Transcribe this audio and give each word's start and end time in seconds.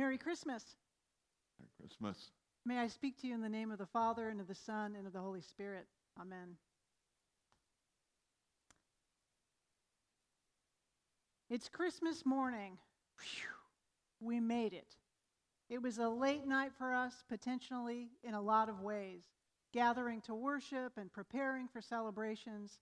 Merry 0.00 0.16
Christmas. 0.16 0.64
Merry 1.58 1.68
Christmas. 1.78 2.30
May 2.64 2.78
I 2.78 2.86
speak 2.86 3.20
to 3.20 3.26
you 3.26 3.34
in 3.34 3.42
the 3.42 3.50
name 3.50 3.70
of 3.70 3.76
the 3.76 3.84
Father, 3.84 4.30
and 4.30 4.40
of 4.40 4.48
the 4.48 4.54
Son, 4.54 4.94
and 4.96 5.06
of 5.06 5.12
the 5.12 5.20
Holy 5.20 5.42
Spirit. 5.42 5.84
Amen. 6.18 6.56
It's 11.50 11.68
Christmas 11.68 12.24
morning. 12.24 12.78
Phew, 13.18 13.50
we 14.22 14.40
made 14.40 14.72
it. 14.72 14.96
It 15.68 15.82
was 15.82 15.98
a 15.98 16.08
late 16.08 16.46
night 16.46 16.72
for 16.78 16.94
us, 16.94 17.22
potentially 17.28 18.08
in 18.24 18.32
a 18.32 18.40
lot 18.40 18.70
of 18.70 18.80
ways, 18.80 19.24
gathering 19.74 20.22
to 20.22 20.34
worship 20.34 20.94
and 20.96 21.12
preparing 21.12 21.68
for 21.68 21.82
celebrations, 21.82 22.78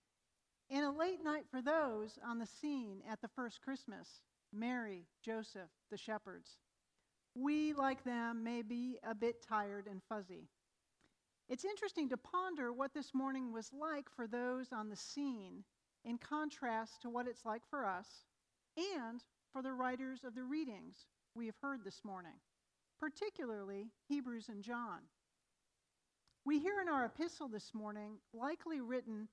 and 0.71 0.85
a 0.85 0.89
late 0.89 1.21
night 1.21 1.43
for 1.51 1.61
those 1.61 2.17
on 2.25 2.39
the 2.39 2.45
scene 2.45 3.01
at 3.11 3.19
the 3.21 3.27
first 3.27 3.61
Christmas 3.61 4.07
Mary, 4.53 5.03
Joseph, 5.21 5.69
the 5.91 5.97
shepherds. 5.97 6.59
We, 7.41 7.73
like 7.73 8.03
them, 8.03 8.43
may 8.43 8.61
be 8.61 8.99
a 9.01 9.15
bit 9.15 9.41
tired 9.47 9.87
and 9.87 10.01
fuzzy. 10.09 10.49
It's 11.47 11.63
interesting 11.63 12.09
to 12.09 12.17
ponder 12.17 12.73
what 12.73 12.93
this 12.93 13.13
morning 13.13 13.53
was 13.53 13.71
like 13.71 14.09
for 14.13 14.27
those 14.27 14.67
on 14.73 14.89
the 14.89 14.95
scene 14.97 15.63
in 16.03 16.17
contrast 16.17 17.01
to 17.01 17.09
what 17.09 17.27
it's 17.27 17.45
like 17.45 17.61
for 17.69 17.85
us 17.85 18.07
and 18.77 19.23
for 19.53 19.61
the 19.61 19.73
writers 19.73 20.23
of 20.25 20.35
the 20.35 20.43
readings 20.43 21.05
we 21.33 21.45
have 21.45 21.55
heard 21.61 21.83
this 21.83 22.01
morning, 22.03 22.35
particularly 22.99 23.87
Hebrews 24.09 24.49
and 24.49 24.61
John. 24.61 24.99
We 26.45 26.59
hear 26.59 26.81
in 26.81 26.89
our 26.89 27.05
epistle 27.05 27.47
this 27.47 27.73
morning, 27.73 28.17
likely 28.33 28.81
written 28.81 29.29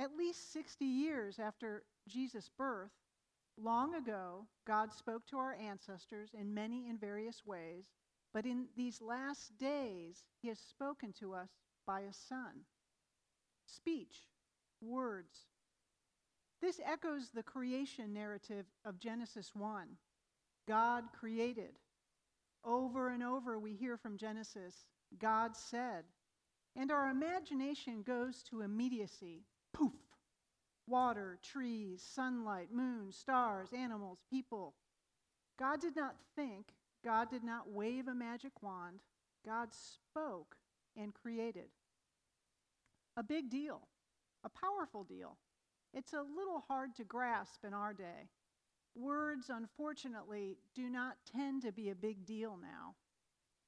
at 0.00 0.16
least 0.16 0.52
60 0.52 0.84
years 0.84 1.38
after 1.38 1.84
Jesus' 2.08 2.50
birth, 2.58 2.90
long 3.62 3.94
ago, 3.94 4.46
God 4.66 4.92
spoke 4.92 5.26
to 5.28 5.38
our 5.38 5.54
ancestors 5.54 6.30
in 6.38 6.54
many 6.54 6.88
and 6.88 7.00
various 7.00 7.42
ways, 7.44 7.84
but 8.32 8.46
in 8.46 8.66
these 8.76 9.00
last 9.00 9.56
days, 9.58 10.24
He 10.42 10.48
has 10.48 10.58
spoken 10.58 11.12
to 11.20 11.34
us 11.34 11.50
by 11.86 12.00
a 12.00 12.12
Son. 12.12 12.64
Speech, 13.66 14.28
words. 14.80 15.46
This 16.60 16.80
echoes 16.84 17.30
the 17.30 17.42
creation 17.42 18.12
narrative 18.12 18.66
of 18.84 18.98
Genesis 18.98 19.52
1. 19.54 19.86
God 20.66 21.04
created. 21.18 21.78
Over 22.64 23.10
and 23.10 23.22
over, 23.22 23.58
we 23.58 23.74
hear 23.74 23.96
from 23.96 24.16
Genesis, 24.16 24.86
God 25.18 25.56
said. 25.56 26.04
And 26.74 26.90
our 26.90 27.10
imagination 27.10 28.02
goes 28.02 28.42
to 28.50 28.62
immediacy. 28.62 29.44
Poof! 29.72 29.92
Water, 30.96 31.38
trees, 31.42 32.02
sunlight, 32.02 32.68
moon, 32.72 33.12
stars, 33.12 33.68
animals, 33.76 34.20
people. 34.30 34.72
God 35.58 35.78
did 35.78 35.94
not 35.94 36.16
think, 36.34 36.68
God 37.04 37.28
did 37.28 37.44
not 37.44 37.68
wave 37.70 38.08
a 38.08 38.14
magic 38.14 38.62
wand. 38.62 39.00
God 39.44 39.68
spoke 39.74 40.56
and 40.96 41.12
created. 41.12 41.68
A 43.14 43.22
big 43.22 43.50
deal, 43.50 43.82
a 44.42 44.48
powerful 44.48 45.04
deal. 45.04 45.36
It's 45.92 46.14
a 46.14 46.22
little 46.34 46.64
hard 46.66 46.96
to 46.96 47.04
grasp 47.04 47.66
in 47.66 47.74
our 47.74 47.92
day. 47.92 48.30
Words, 48.94 49.50
unfortunately, 49.50 50.56
do 50.74 50.88
not 50.88 51.16
tend 51.30 51.60
to 51.64 51.72
be 51.72 51.90
a 51.90 51.94
big 51.94 52.24
deal 52.24 52.56
now. 52.58 52.94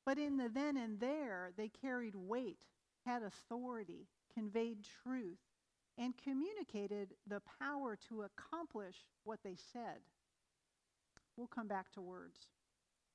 But 0.06 0.16
in 0.16 0.38
the 0.38 0.48
then 0.48 0.78
and 0.78 0.98
there, 0.98 1.52
they 1.58 1.68
carried 1.68 2.14
weight, 2.14 2.64
had 3.04 3.22
authority, 3.22 4.06
conveyed 4.32 4.78
truth, 5.02 5.40
and 5.98 6.14
communicated 6.16 7.14
the 7.26 7.42
power 7.60 7.98
to 8.08 8.22
accomplish 8.22 8.94
what 9.24 9.40
they 9.42 9.56
said. 9.72 9.98
We'll 11.36 11.48
come 11.48 11.68
back 11.68 11.90
to 11.92 12.00
words. 12.00 12.46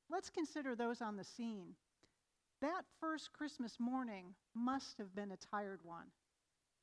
Let's 0.09 0.29
consider 0.29 0.75
those 0.75 1.01
on 1.01 1.15
the 1.15 1.23
scene. 1.23 1.75
That 2.61 2.83
first 2.99 3.33
Christmas 3.33 3.77
morning 3.79 4.35
must 4.53 4.97
have 4.97 5.15
been 5.15 5.31
a 5.31 5.37
tired 5.37 5.79
one. 5.83 6.07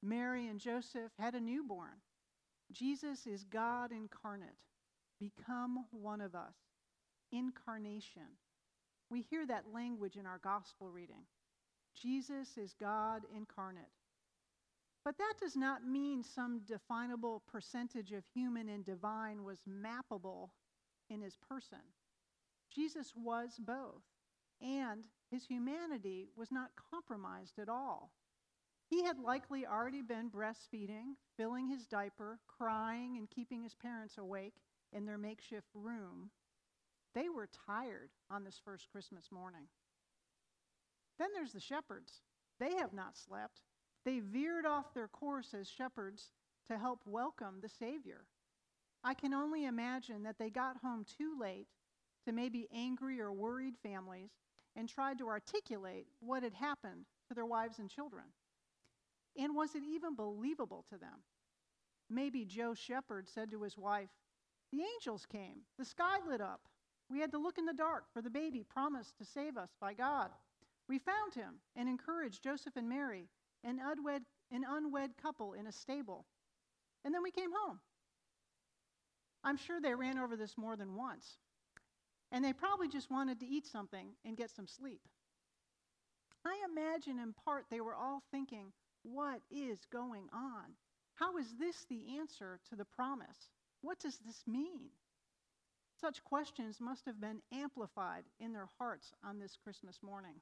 Mary 0.02 0.48
and 0.48 0.58
Joseph 0.58 1.12
had 1.18 1.34
a 1.34 1.40
newborn. 1.40 2.00
Jesus 2.72 3.26
is 3.26 3.44
God 3.44 3.92
incarnate, 3.92 4.48
become 5.18 5.84
one 5.90 6.20
of 6.20 6.34
us. 6.34 6.54
Incarnation. 7.32 8.36
We 9.10 9.22
hear 9.22 9.46
that 9.46 9.72
language 9.72 10.16
in 10.16 10.26
our 10.26 10.38
gospel 10.38 10.88
reading. 10.88 11.24
Jesus 11.94 12.56
is 12.56 12.74
God 12.78 13.22
incarnate. 13.34 13.84
But 15.04 15.16
that 15.18 15.34
does 15.40 15.56
not 15.56 15.86
mean 15.86 16.22
some 16.22 16.60
definable 16.66 17.42
percentage 17.50 18.12
of 18.12 18.24
human 18.34 18.68
and 18.68 18.84
divine 18.84 19.44
was 19.44 19.60
mappable 19.68 20.50
in 21.08 21.22
his 21.22 21.36
person. 21.36 21.78
Jesus 22.74 23.12
was 23.16 23.56
both, 23.58 24.02
and 24.60 25.06
his 25.30 25.44
humanity 25.44 26.28
was 26.36 26.52
not 26.52 26.70
compromised 26.90 27.58
at 27.58 27.68
all. 27.68 28.12
He 28.88 29.04
had 29.04 29.18
likely 29.18 29.66
already 29.66 30.02
been 30.02 30.30
breastfeeding, 30.30 31.14
filling 31.36 31.68
his 31.68 31.86
diaper, 31.86 32.38
crying, 32.46 33.16
and 33.16 33.30
keeping 33.30 33.62
his 33.62 33.74
parents 33.74 34.18
awake 34.18 34.54
in 34.92 35.06
their 35.06 35.18
makeshift 35.18 35.68
room. 35.74 36.30
They 37.14 37.28
were 37.28 37.48
tired 37.66 38.10
on 38.30 38.44
this 38.44 38.60
first 38.64 38.88
Christmas 38.90 39.30
morning. 39.32 39.66
Then 41.18 41.28
there's 41.34 41.52
the 41.52 41.60
shepherds. 41.60 42.22
They 42.58 42.74
have 42.76 42.92
not 42.92 43.16
slept. 43.16 43.60
They 44.04 44.20
veered 44.20 44.66
off 44.66 44.94
their 44.94 45.08
course 45.08 45.54
as 45.54 45.68
shepherds 45.68 46.32
to 46.68 46.78
help 46.78 47.00
welcome 47.06 47.60
the 47.60 47.68
Savior. 47.68 48.24
I 49.02 49.14
can 49.14 49.34
only 49.34 49.64
imagine 49.64 50.22
that 50.24 50.38
they 50.38 50.50
got 50.50 50.78
home 50.78 51.04
too 51.04 51.38
late 51.38 51.68
to 52.26 52.32
maybe 52.32 52.68
angry 52.72 53.20
or 53.20 53.32
worried 53.32 53.74
families 53.82 54.30
and 54.76 54.88
tried 54.88 55.18
to 55.18 55.28
articulate 55.28 56.06
what 56.20 56.42
had 56.42 56.54
happened 56.54 57.06
to 57.28 57.34
their 57.34 57.46
wives 57.46 57.78
and 57.78 57.88
children. 57.90 58.24
And 59.36 59.54
was 59.54 59.74
it 59.74 59.82
even 59.84 60.14
believable 60.14 60.84
to 60.90 60.98
them? 60.98 61.24
Maybe 62.08 62.44
Joe 62.44 62.74
Shepherd 62.74 63.28
said 63.28 63.50
to 63.50 63.62
his 63.62 63.78
wife, 63.78 64.10
The 64.72 64.82
angels 64.82 65.26
came, 65.26 65.60
the 65.78 65.84
sky 65.84 66.18
lit 66.28 66.40
up. 66.40 66.60
We 67.08 67.20
had 67.20 67.30
to 67.32 67.38
look 67.38 67.58
in 67.58 67.66
the 67.66 67.72
dark 67.72 68.04
for 68.12 68.22
the 68.22 68.30
baby 68.30 68.62
promised 68.62 69.18
to 69.18 69.24
save 69.24 69.56
us 69.56 69.70
by 69.80 69.94
God. 69.94 70.30
We 70.88 70.98
found 70.98 71.34
him 71.34 71.54
and 71.76 71.88
encouraged 71.88 72.42
Joseph 72.42 72.76
and 72.76 72.88
Mary, 72.88 73.28
an 73.64 73.78
unwed, 73.78 74.22
an 74.52 74.64
unwed 74.68 75.10
couple 75.22 75.54
in 75.54 75.66
a 75.66 75.72
stable. 75.72 76.26
And 77.04 77.14
then 77.14 77.22
we 77.22 77.30
came 77.30 77.50
home. 77.64 77.80
I'm 79.42 79.56
sure 79.56 79.80
they 79.80 79.94
ran 79.94 80.18
over 80.18 80.36
this 80.36 80.58
more 80.58 80.76
than 80.76 80.96
once. 80.96 81.38
And 82.32 82.44
they 82.44 82.52
probably 82.52 82.88
just 82.88 83.10
wanted 83.10 83.40
to 83.40 83.46
eat 83.46 83.66
something 83.66 84.08
and 84.24 84.36
get 84.36 84.50
some 84.50 84.66
sleep. 84.66 85.00
I 86.44 86.56
imagine 86.70 87.18
in 87.18 87.34
part 87.44 87.66
they 87.70 87.80
were 87.80 87.94
all 87.94 88.22
thinking, 88.30 88.72
what 89.02 89.40
is 89.50 89.78
going 89.92 90.28
on? 90.32 90.74
How 91.14 91.36
is 91.38 91.46
this 91.58 91.84
the 91.88 92.18
answer 92.18 92.60
to 92.68 92.76
the 92.76 92.84
promise? 92.84 93.50
What 93.82 93.98
does 93.98 94.18
this 94.24 94.42
mean? 94.46 94.90
Such 96.00 96.24
questions 96.24 96.80
must 96.80 97.04
have 97.04 97.20
been 97.20 97.42
amplified 97.52 98.24
in 98.38 98.52
their 98.52 98.68
hearts 98.78 99.12
on 99.24 99.38
this 99.38 99.56
Christmas 99.62 99.98
morning. 100.02 100.40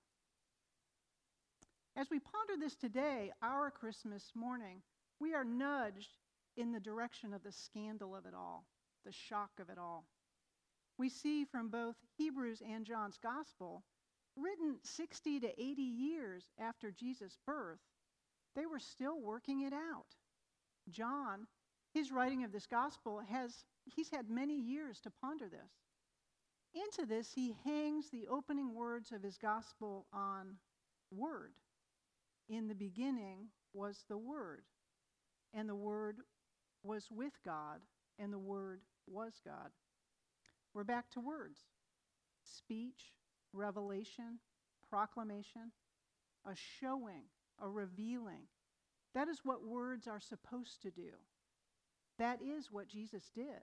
As 1.98 2.10
we 2.10 2.20
ponder 2.20 2.56
this 2.56 2.76
today, 2.76 3.32
our 3.42 3.72
Christmas 3.72 4.30
morning, 4.36 4.82
we 5.18 5.34
are 5.34 5.42
nudged 5.42 6.16
in 6.56 6.70
the 6.70 6.78
direction 6.78 7.34
of 7.34 7.42
the 7.42 7.50
scandal 7.50 8.14
of 8.14 8.24
it 8.24 8.34
all 8.34 8.64
the 9.04 9.10
shock 9.10 9.50
of 9.58 9.68
it 9.68 9.78
all. 9.78 10.04
We 10.96 11.08
see 11.08 11.44
from 11.44 11.70
both 11.70 11.96
Hebrews 12.16 12.62
and 12.64 12.84
John's 12.84 13.18
gospel, 13.20 13.82
written 14.36 14.78
60 14.84 15.40
to 15.40 15.60
80 15.60 15.82
years 15.82 16.44
after 16.60 16.92
Jesus' 16.92 17.36
birth, 17.44 17.80
they 18.54 18.66
were 18.66 18.78
still 18.78 19.20
working 19.20 19.62
it 19.62 19.72
out. 19.72 20.14
John, 20.90 21.48
his 21.94 22.12
writing 22.12 22.44
of 22.44 22.52
this 22.52 22.66
gospel, 22.66 23.20
has 23.28 23.64
he's 23.86 24.10
had 24.10 24.30
many 24.30 24.54
years 24.54 25.00
to 25.00 25.10
ponder 25.20 25.48
this. 25.48 25.72
Into 26.74 27.06
this, 27.06 27.32
he 27.32 27.56
hangs 27.64 28.08
the 28.10 28.28
opening 28.28 28.72
words 28.72 29.10
of 29.10 29.22
his 29.22 29.36
gospel 29.36 30.06
on 30.12 30.58
word. 31.10 31.54
In 32.48 32.68
the 32.68 32.74
beginning 32.74 33.48
was 33.72 34.04
the 34.08 34.18
Word, 34.18 34.62
and 35.52 35.68
the 35.68 35.74
Word 35.74 36.16
was 36.82 37.08
with 37.10 37.32
God, 37.44 37.80
and 38.18 38.32
the 38.32 38.38
Word 38.38 38.80
was 39.06 39.34
God. 39.44 39.70
We're 40.74 40.84
back 40.84 41.10
to 41.10 41.20
words 41.20 41.60
speech, 42.44 43.12
revelation, 43.52 44.38
proclamation, 44.88 45.72
a 46.46 46.54
showing, 46.54 47.24
a 47.62 47.68
revealing. 47.68 48.44
That 49.14 49.28
is 49.28 49.40
what 49.44 49.66
words 49.66 50.06
are 50.06 50.20
supposed 50.20 50.82
to 50.82 50.90
do. 50.90 51.10
That 52.18 52.40
is 52.42 52.70
what 52.70 52.88
Jesus 52.88 53.30
did. 53.34 53.62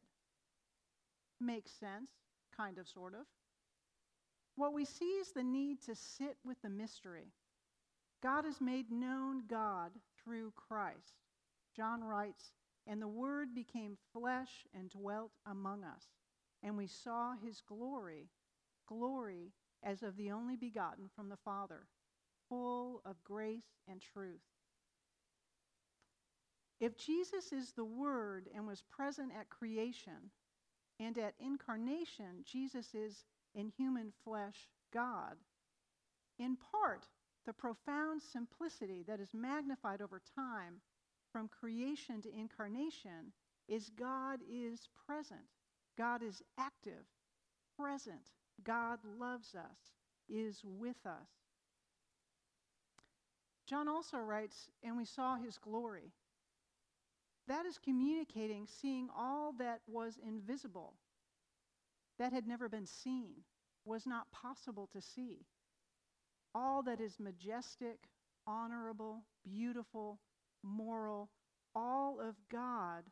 Makes 1.40 1.72
sense, 1.72 2.10
kind 2.56 2.78
of, 2.78 2.88
sort 2.88 3.14
of. 3.14 3.26
What 4.56 4.74
we 4.74 4.86
see 4.86 5.06
is 5.06 5.32
the 5.32 5.44
need 5.44 5.82
to 5.84 5.96
sit 5.96 6.38
with 6.46 6.62
the 6.62 6.70
mystery. 6.70 7.34
God 8.26 8.46
has 8.46 8.60
made 8.60 8.90
known 8.90 9.44
God 9.48 9.92
through 10.24 10.52
Christ. 10.56 11.14
John 11.76 12.04
writes, 12.04 12.54
and 12.88 13.00
the 13.00 13.08
Word 13.08 13.54
became 13.54 14.00
flesh 14.14 14.66
and 14.74 14.90
dwelt 14.90 15.30
among 15.46 15.84
us, 15.84 16.06
and 16.64 16.76
we 16.76 16.88
saw 16.88 17.34
his 17.36 17.62
glory, 17.62 18.32
glory 18.88 19.52
as 19.84 20.02
of 20.02 20.18
the 20.18 20.32
only 20.32 20.56
begotten 20.56 21.08
from 21.16 21.30
the 21.30 21.38
Father, 21.38 21.86
full 22.50 23.04
of 23.06 23.24
grace 23.24 23.78
and 23.88 24.02
truth. 24.02 24.42
If 26.80 26.98
Jesus 26.98 27.52
is 27.52 27.74
the 27.74 27.86
Word 27.86 28.48
and 28.56 28.66
was 28.66 28.82
present 28.90 29.34
at 29.40 29.52
creation, 29.52 30.32
and 31.00 31.16
at 31.20 31.36
incarnation, 31.40 32.44
Jesus 32.44 32.96
is 32.96 33.24
in 33.54 33.72
human 33.78 34.12
flesh 34.24 34.68
God. 34.92 35.36
In 36.40 36.58
part, 36.58 37.06
the 37.46 37.54
profound 37.54 38.22
simplicity 38.22 39.04
that 39.08 39.20
is 39.20 39.34
magnified 39.34 40.02
over 40.02 40.22
time 40.36 40.82
from 41.32 41.48
creation 41.48 42.22
to 42.22 42.34
incarnation 42.34 43.34
is 43.68 43.90
God 43.90 44.40
is 44.50 44.90
present. 45.06 45.42
God 45.98 46.22
is 46.24 46.42
active, 46.58 47.06
present. 47.78 48.32
God 48.64 49.00
loves 49.20 49.56
us, 49.56 49.94
is 50.30 50.62
with 50.64 51.06
us. 51.06 51.30
John 53.68 53.88
also 53.88 54.18
writes, 54.18 54.70
and 54.84 54.96
we 54.98 55.06
saw 55.06 55.36
his 55.38 55.58
glory. 55.58 56.12
That 57.48 57.66
is 57.66 57.78
communicating 57.78 58.68
seeing 58.68 59.10
all 59.16 59.54
that 59.60 59.82
was 59.88 60.18
invisible, 60.26 60.94
that 62.20 62.34
had 62.34 62.48
never 62.48 62.70
been 62.70 62.86
seen, 62.86 63.34
was 63.84 64.06
not 64.06 64.32
possible 64.32 64.90
to 64.94 65.02
see. 65.02 65.46
All 66.58 66.82
that 66.84 67.02
is 67.02 67.20
majestic, 67.20 67.98
honorable, 68.48 69.24
beautiful, 69.44 70.20
moral, 70.64 71.30
all 71.76 72.22
of 72.22 72.36
God 72.50 73.04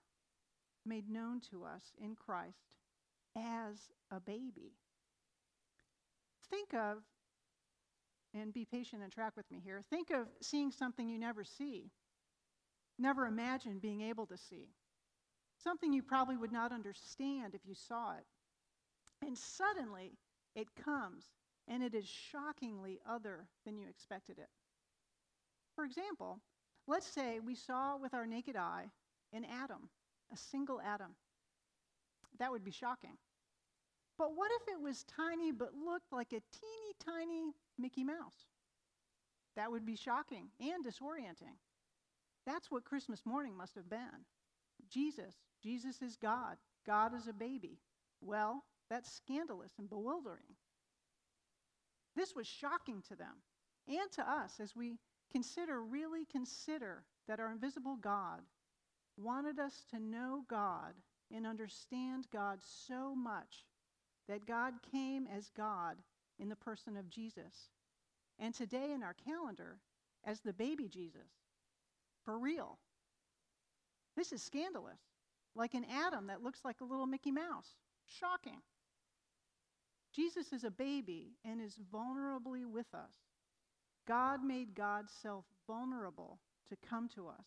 made 0.86 1.10
known 1.10 1.42
to 1.52 1.66
us 1.66 1.92
in 2.02 2.16
Christ 2.16 2.72
as 3.38 3.90
a 4.10 4.22
baby. 4.22 4.72
Think 6.50 6.74
of, 6.74 7.00
and 8.34 8.54
be 8.54 8.64
patient 8.64 9.02
and 9.04 9.12
track 9.12 9.34
with 9.36 9.50
me 9.52 9.60
here, 9.62 9.82
think 9.90 10.10
of 10.10 10.28
seeing 10.42 10.72
something 10.72 11.10
you 11.10 11.20
never 11.20 11.44
see, 11.44 11.92
never 12.98 13.26
imagined 13.26 13.82
being 13.82 14.02
able 14.02 14.26
to 14.28 14.38
see, 14.38 14.70
something 15.62 15.92
you 15.92 16.02
probably 16.02 16.38
would 16.38 16.52
not 16.52 16.72
understand 16.72 17.56
if 17.56 17.62
you 17.66 17.76
saw 17.76 18.14
it. 18.14 18.26
And 19.26 19.38
suddenly 19.38 20.14
it 20.56 20.68
comes, 20.76 21.26
and 21.68 21.84
it 21.84 21.94
is 21.94 22.08
shockingly 22.08 23.00
other 23.10 23.48
than 23.66 23.78
you 23.78 23.88
expected 23.88 24.38
it. 24.38 24.50
For 25.76 25.86
example, 25.86 26.40
let's 26.88 27.08
say 27.08 27.40
we 27.40 27.56
saw 27.56 27.98
with 27.98 28.14
our 28.14 28.26
naked 28.28 28.56
eye 28.56 28.92
an 29.34 29.46
atom 29.46 29.90
a 30.34 30.38
single 30.38 30.82
atom. 30.82 31.16
That 32.40 32.52
would 32.52 32.64
be 32.64 32.72
shocking. 32.72 33.18
But 34.18 34.36
what 34.36 34.52
if 34.62 34.74
it 34.74 34.82
was 34.82 35.04
tiny 35.04 35.52
but 35.52 35.74
looked 35.74 36.12
like 36.12 36.34
a 36.34 36.42
teeny 36.52 36.94
tiny 37.04 37.54
Mickey 37.78 38.04
Mouse? 38.04 38.48
That 39.56 39.72
would 39.72 39.86
be 39.86 39.96
shocking 39.96 40.50
and 40.60 40.84
disorienting. 40.84 41.58
That's 42.46 42.72
what 42.72 42.86
Christmas 42.86 43.22
morning 43.26 43.56
must 43.56 43.76
have 43.76 43.90
been. 43.90 44.26
Jesus, 44.90 45.36
Jesus 45.62 46.02
is 46.02 46.16
God. 46.16 46.58
God 46.86 47.16
is 47.16 47.28
a 47.28 47.34
baby. 47.34 47.80
Well, 48.22 48.64
that's 48.90 49.12
scandalous 49.12 49.72
and 49.78 49.90
bewildering. 49.90 50.58
This 52.16 52.36
was 52.36 52.48
shocking 52.48 53.02
to 53.08 53.16
them 53.16 53.42
and 53.88 54.12
to 54.14 54.22
us 54.22 54.60
as 54.60 54.76
we 54.76 54.98
consider, 55.32 55.82
really 55.82 56.26
consider, 56.26 57.04
that 57.28 57.40
our 57.40 57.52
invisible 57.52 57.98
God 58.00 58.42
wanted 59.18 59.60
us 59.60 59.86
to 59.92 60.00
know 60.00 60.44
God 60.50 60.94
and 61.34 61.48
understand 61.48 62.28
God 62.32 62.60
so 62.62 63.16
much 63.16 63.66
that 64.28 64.46
God 64.46 64.74
came 64.92 65.28
as 65.28 65.52
God 65.56 65.98
in 66.40 66.50
the 66.50 66.56
person 66.56 66.98
of 66.98 67.10
Jesus. 67.10 67.70
And 68.40 68.54
today 68.54 68.92
in 68.94 69.04
our 69.04 69.16
calendar, 69.26 69.80
as 70.26 70.40
the 70.40 70.54
baby 70.54 70.88
Jesus. 70.88 71.30
For 72.24 72.38
real. 72.38 72.78
This 74.16 74.32
is 74.32 74.42
scandalous. 74.42 75.00
Like 75.56 75.74
an 75.74 75.86
atom 75.86 76.28
that 76.28 76.42
looks 76.42 76.62
like 76.64 76.82
a 76.82 76.86
little 76.86 77.06
Mickey 77.06 77.32
Mouse. 77.32 77.76
Shocking. 78.08 78.62
Jesus 80.16 80.54
is 80.54 80.64
a 80.64 80.72
baby 80.72 81.32
and 81.44 81.62
is 81.62 81.80
vulnerably 81.94 82.66
with 82.66 82.94
us. 82.94 83.14
God 84.08 84.44
made 84.44 84.76
God's 84.76 85.12
self 85.22 85.46
vulnerable 85.68 86.40
to 86.70 86.76
come 86.88 87.10
to 87.16 87.28
us. 87.28 87.46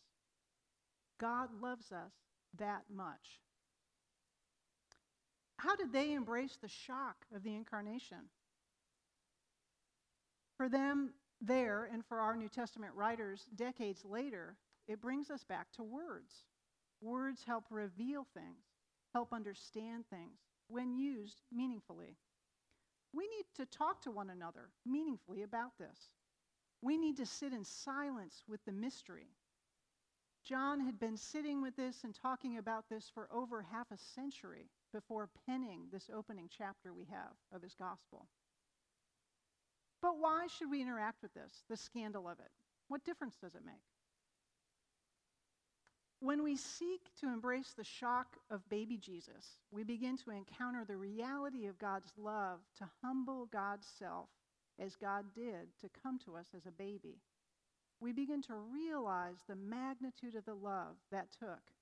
God 1.21 1.49
loves 1.63 1.93
us 1.93 2.13
that 2.59 2.83
much. 2.95 3.41
How 5.59 5.77
did 5.77 5.93
they 5.93 6.13
embrace 6.13 6.59
the 6.61 6.69
shock 6.69 7.17
of 7.35 7.43
the 7.43 7.55
incarnation? 7.55 8.19
For 10.57 10.69
them, 10.69 11.11
there, 11.41 11.89
and 11.93 12.05
for 12.07 12.19
our 12.19 12.37
New 12.37 12.49
Testament 12.49 12.93
writers 12.95 13.45
decades 13.57 14.05
later, 14.05 14.57
it 14.89 15.01
brings 15.01 15.31
us 15.31 15.45
back 15.45 15.67
to 15.77 15.83
words. 15.83 16.33
Words 17.01 17.43
help 17.47 17.65
reveal 17.71 18.27
things, 18.35 18.65
help 19.13 19.33
understand 19.33 20.05
things 20.09 20.39
when 20.69 20.95
used 20.95 21.43
meaningfully. 21.53 22.17
We 23.13 23.29
need 23.29 23.45
to 23.57 23.67
talk 23.67 24.03
to 24.03 24.11
one 24.11 24.31
another 24.31 24.71
meaningfully 24.85 25.43
about 25.43 25.73
this. 25.79 26.11
We 26.83 26.99
need 26.99 27.17
to 27.19 27.27
sit 27.27 27.53
in 27.53 27.65
silence 27.65 28.45
with 28.49 28.65
the 28.65 28.73
mystery 28.73 29.29
John 30.47 30.79
had 30.79 31.01
been 31.01 31.17
sitting 31.17 31.61
with 31.61 31.75
this 31.75 32.05
and 32.05 32.15
talking 32.15 32.57
about 32.57 32.89
this 32.89 33.11
for 33.13 33.29
over 33.33 33.63
half 33.63 33.91
a 33.91 33.99
century 33.99 34.71
before 34.93 35.29
penning 35.45 35.89
this 35.91 36.09
opening 36.15 36.49
chapter 36.57 36.95
we 36.95 37.05
have 37.07 37.33
of 37.53 37.63
his 37.63 37.75
gospel. 37.75 38.29
But 40.01 40.19
why 40.21 40.47
should 40.47 40.71
we 40.71 40.81
interact 40.81 41.21
with 41.21 41.35
this, 41.35 41.65
the 41.69 41.77
scandal 41.77 42.29
of 42.29 42.39
it? 42.39 42.53
What 42.87 43.05
difference 43.05 43.35
does 43.43 43.57
it 43.57 43.65
make? 43.67 43.83
When 46.27 46.43
we 46.43 46.57
seek 46.57 47.03
to 47.21 47.27
embrace 47.27 47.73
the 47.77 47.85
shock 47.85 48.37
of 48.51 48.69
baby 48.69 48.97
Jesus, 48.97 49.59
we 49.71 49.85
begin 49.85 50.17
to 50.19 50.31
encounter 50.31 50.85
the 50.85 50.97
reality 50.97 51.67
of 51.67 51.79
God's 51.79 52.13
love 52.19 52.59
to 52.79 52.89
humble 53.03 53.47
God's 53.47 53.87
self 53.99 54.29
as 54.79 54.97
God 54.97 55.27
did 55.35 55.69
to 55.81 55.89
come 56.03 56.19
to 56.25 56.37
us 56.37 56.49
as 56.55 56.67
a 56.67 56.73
baby 56.73 57.21
we 58.01 58.13
begin 58.13 58.43
to 58.43 58.55
realize 58.55 59.37
the 59.49 59.57
magnitude 59.57 60.35
of 60.35 60.45
the 60.45 60.55
love 60.55 60.97
that 61.11 61.29
took 61.39 61.73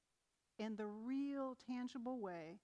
in 0.58 0.76
the 0.76 0.86
real, 0.86 1.56
tangible 1.66 2.20
way 2.20 2.58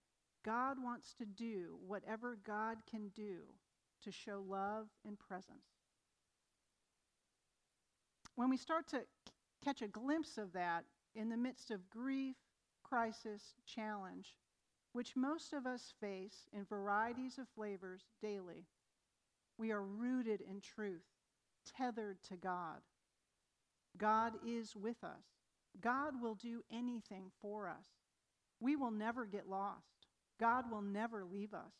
God 0.45 0.77
wants 0.83 1.15
to 1.19 1.27
do 1.27 1.79
whatever 1.87 2.39
God 2.47 2.79
can 2.91 3.11
do 3.15 3.41
to 4.05 4.11
show 4.11 4.43
love 4.49 4.87
and 5.07 5.19
presence. 5.19 5.67
When 8.37 8.49
we 8.49 8.57
start 8.57 8.89
to 8.89 9.03
catch 9.63 9.83
a 9.83 9.89
glimpse 9.89 10.39
of 10.39 10.53
that 10.55 10.85
in 11.15 11.29
the 11.29 11.37
midst 11.37 11.71
of 11.71 11.91
grief, 11.91 12.37
crisis, 12.83 13.55
challenge, 13.67 14.37
which 14.93 15.17
most 15.17 15.53
of 15.53 15.67
us 15.67 15.95
face 16.01 16.49
in 16.53 16.65
varieties 16.65 17.39
of 17.39 17.49
flavors 17.55 18.03
daily, 18.23 18.67
we 19.59 19.71
are 19.71 19.83
rooted 19.83 20.41
in 20.41 20.61
truth, 20.61 21.05
tethered 21.77 22.23
to 22.25 22.37
God 22.37 22.81
God 23.97 24.35
is 24.47 24.77
with 24.77 25.03
us. 25.05 25.25
God 25.81 26.21
will 26.21 26.35
do 26.35 26.63
anything 26.71 27.31
for 27.41 27.69
us. 27.69 27.87
We 28.61 28.77
will 28.77 28.91
never 28.91 29.25
get 29.27 29.49
lost. 29.49 30.07
God 30.39 30.71
will 30.71 30.83
never 30.83 31.25
leave 31.25 31.55
us. 31.55 31.75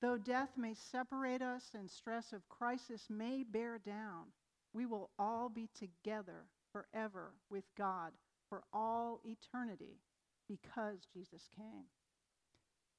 Though 0.00 0.18
death 0.18 0.50
may 0.56 0.74
separate 0.74 1.42
us 1.42 1.70
and 1.74 1.90
stress 1.90 2.32
of 2.32 2.48
crisis 2.48 3.06
may 3.08 3.42
bear 3.42 3.78
down, 3.78 4.26
we 4.72 4.86
will 4.86 5.10
all 5.18 5.48
be 5.48 5.68
together 5.78 6.46
forever 6.72 7.32
with 7.50 7.64
God 7.76 8.12
for 8.48 8.64
all 8.72 9.20
eternity 9.24 10.02
because 10.48 11.06
Jesus 11.06 11.48
came. 11.48 11.90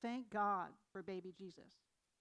Thank 0.02 0.30
God 0.30 0.78
for 0.92 1.04
baby 1.04 1.34
Jesus. 1.34 1.85